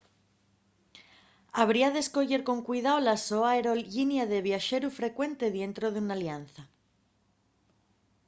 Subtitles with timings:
[1.59, 6.61] habría d’escoyer con cuidao la so aerollinia de viaxeru frecuente dientro d’una alianza